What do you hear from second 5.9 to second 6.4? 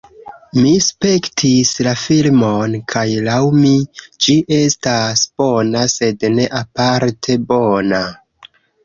sed